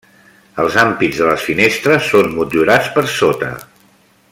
Els 0.61 0.77
ampits 0.83 1.19
de 1.19 1.27
les 1.27 1.43
finestres 1.49 2.09
són 2.15 2.33
motllurats 2.39 2.91
per 2.97 3.05
sota. 3.21 3.53